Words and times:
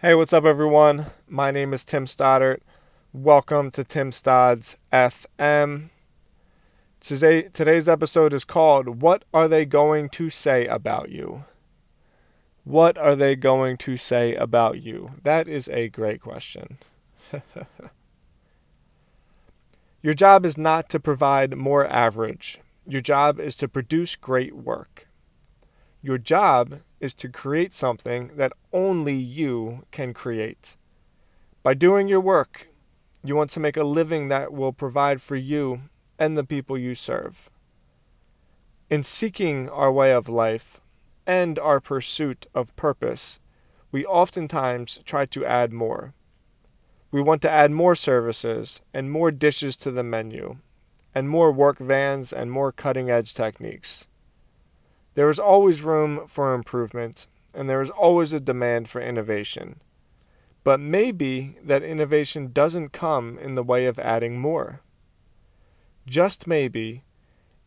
Hey, 0.00 0.14
what's 0.14 0.32
up, 0.32 0.44
everyone? 0.44 1.06
My 1.26 1.50
name 1.50 1.72
is 1.72 1.84
Tim 1.84 2.06
Stoddart. 2.06 2.62
Welcome 3.12 3.72
to 3.72 3.82
Tim 3.82 4.12
Stodds 4.12 4.76
FM. 4.92 5.88
Today, 7.00 7.42
today's 7.52 7.88
episode 7.88 8.32
is 8.32 8.44
called 8.44 9.02
What 9.02 9.24
Are 9.34 9.48
They 9.48 9.64
Going 9.64 10.08
to 10.10 10.30
Say 10.30 10.66
About 10.66 11.10
You? 11.10 11.42
What 12.62 12.96
are 12.96 13.16
they 13.16 13.34
going 13.34 13.76
to 13.78 13.96
say 13.96 14.36
about 14.36 14.80
you? 14.80 15.10
That 15.24 15.48
is 15.48 15.68
a 15.68 15.88
great 15.88 16.20
question. 16.20 16.78
Your 20.02 20.14
job 20.14 20.46
is 20.46 20.56
not 20.56 20.90
to 20.90 21.00
provide 21.00 21.56
more 21.56 21.84
average. 21.84 22.60
Your 22.86 23.00
job 23.00 23.40
is 23.40 23.56
to 23.56 23.66
produce 23.66 24.14
great 24.14 24.54
work. 24.54 25.07
Your 26.08 26.16
job 26.16 26.80
is 27.00 27.12
to 27.16 27.28
create 27.28 27.74
something 27.74 28.30
that 28.36 28.54
only 28.72 29.12
you 29.12 29.84
can 29.90 30.14
create. 30.14 30.74
By 31.62 31.74
doing 31.74 32.08
your 32.08 32.22
work, 32.22 32.66
you 33.22 33.36
want 33.36 33.50
to 33.50 33.60
make 33.60 33.76
a 33.76 33.84
living 33.84 34.28
that 34.28 34.50
will 34.50 34.72
provide 34.72 35.20
for 35.20 35.36
you 35.36 35.82
and 36.18 36.34
the 36.34 36.44
people 36.44 36.78
you 36.78 36.94
serve. 36.94 37.50
In 38.88 39.02
seeking 39.02 39.68
our 39.68 39.92
way 39.92 40.14
of 40.14 40.30
life 40.30 40.80
and 41.26 41.58
our 41.58 41.78
pursuit 41.78 42.46
of 42.54 42.74
purpose, 42.74 43.38
we 43.92 44.06
oftentimes 44.06 45.00
try 45.04 45.26
to 45.26 45.44
add 45.44 45.74
more. 45.74 46.14
We 47.10 47.20
want 47.20 47.42
to 47.42 47.50
add 47.50 47.70
more 47.70 47.94
services 47.94 48.80
and 48.94 49.10
more 49.10 49.30
dishes 49.30 49.76
to 49.84 49.90
the 49.90 50.04
menu, 50.04 50.56
and 51.14 51.28
more 51.28 51.52
work 51.52 51.76
vans 51.76 52.32
and 52.32 52.50
more 52.50 52.72
cutting 52.72 53.10
edge 53.10 53.34
techniques. 53.34 54.07
There 55.18 55.30
is 55.30 55.40
always 55.40 55.82
room 55.82 56.28
for 56.28 56.54
improvement, 56.54 57.26
and 57.52 57.68
there 57.68 57.80
is 57.80 57.90
always 57.90 58.32
a 58.32 58.38
demand 58.38 58.88
for 58.88 59.00
innovation. 59.00 59.80
But 60.62 60.78
maybe 60.78 61.58
that 61.64 61.82
innovation 61.82 62.52
doesn't 62.52 62.90
come 62.92 63.36
in 63.36 63.56
the 63.56 63.64
way 63.64 63.86
of 63.86 63.98
adding 63.98 64.38
more. 64.38 64.80
Just 66.06 66.46
maybe, 66.46 67.02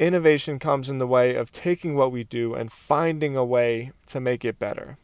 innovation 0.00 0.58
comes 0.58 0.90
in 0.90 0.98
the 0.98 1.06
way 1.06 1.36
of 1.36 1.52
taking 1.52 1.94
what 1.94 2.10
we 2.10 2.24
do 2.24 2.54
and 2.54 2.72
finding 2.72 3.36
a 3.36 3.44
way 3.44 3.92
to 4.06 4.18
make 4.18 4.44
it 4.44 4.58
better. 4.58 4.98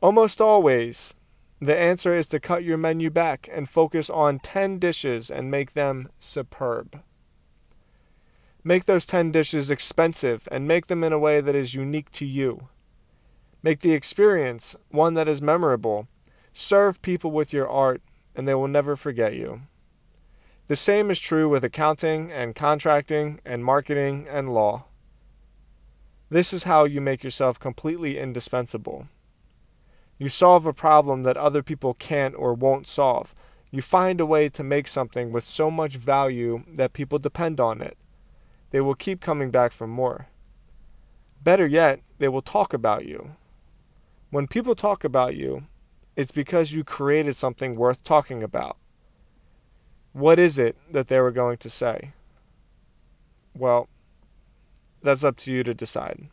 Almost 0.00 0.40
always, 0.40 1.14
the 1.60 1.76
answer 1.76 2.14
is 2.14 2.28
to 2.28 2.38
cut 2.38 2.62
your 2.62 2.78
menu 2.78 3.10
back 3.10 3.48
and 3.50 3.68
focus 3.68 4.08
on 4.08 4.38
10 4.38 4.78
dishes 4.78 5.32
and 5.32 5.50
make 5.50 5.72
them 5.72 6.10
superb. 6.20 7.02
Make 8.64 8.84
those 8.84 9.06
10 9.06 9.32
dishes 9.32 9.72
expensive 9.72 10.48
and 10.52 10.68
make 10.68 10.86
them 10.86 11.02
in 11.02 11.12
a 11.12 11.18
way 11.18 11.40
that 11.40 11.56
is 11.56 11.74
unique 11.74 12.12
to 12.12 12.24
you. 12.24 12.68
Make 13.60 13.80
the 13.80 13.92
experience 13.92 14.76
one 14.88 15.14
that 15.14 15.28
is 15.28 15.42
memorable. 15.42 16.06
Serve 16.52 17.02
people 17.02 17.32
with 17.32 17.52
your 17.52 17.68
art, 17.68 18.02
and 18.36 18.46
they 18.46 18.54
will 18.54 18.68
never 18.68 18.94
forget 18.94 19.34
you. 19.34 19.62
The 20.68 20.76
same 20.76 21.10
is 21.10 21.18
true 21.18 21.48
with 21.48 21.64
accounting 21.64 22.30
and 22.30 22.54
contracting 22.54 23.40
and 23.44 23.64
marketing 23.64 24.28
and 24.30 24.54
law. 24.54 24.84
This 26.30 26.52
is 26.52 26.62
how 26.62 26.84
you 26.84 27.00
make 27.00 27.24
yourself 27.24 27.58
completely 27.58 28.16
indispensable. 28.16 29.08
You 30.18 30.28
solve 30.28 30.66
a 30.66 30.72
problem 30.72 31.24
that 31.24 31.36
other 31.36 31.64
people 31.64 31.94
can't 31.94 32.36
or 32.36 32.54
won't 32.54 32.86
solve. 32.86 33.34
You 33.72 33.82
find 33.82 34.20
a 34.20 34.26
way 34.26 34.48
to 34.50 34.62
make 34.62 34.86
something 34.86 35.32
with 35.32 35.42
so 35.42 35.68
much 35.68 35.96
value 35.96 36.62
that 36.68 36.92
people 36.92 37.18
depend 37.18 37.58
on 37.58 37.82
it 37.82 37.98
they 38.72 38.80
will 38.80 38.94
keep 38.94 39.20
coming 39.20 39.50
back 39.50 39.70
for 39.70 39.86
more. 39.86 40.26
Better 41.44 41.66
yet, 41.66 42.00
they 42.18 42.28
will 42.28 42.42
talk 42.42 42.72
about 42.72 43.04
you. 43.04 43.36
When 44.30 44.48
people 44.48 44.74
talk 44.74 45.04
about 45.04 45.36
you, 45.36 45.62
it's 46.16 46.32
because 46.32 46.72
you 46.72 46.82
created 46.82 47.36
something 47.36 47.76
worth 47.76 48.02
talking 48.02 48.42
about. 48.42 48.76
What 50.14 50.38
is 50.38 50.58
it 50.58 50.76
that 50.90 51.08
they 51.08 51.20
were 51.20 51.30
going 51.30 51.58
to 51.58 51.70
say? 51.70 52.12
Well, 53.54 53.88
that's 55.02 55.24
up 55.24 55.36
to 55.38 55.52
you 55.52 55.62
to 55.64 55.74
decide. 55.74 56.28